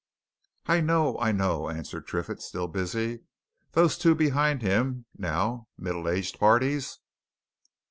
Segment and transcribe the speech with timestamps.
[0.65, 3.19] "I know I know," answered Triffitt, still busy.
[3.73, 6.97] "Those two behind him, now middle aged parties?"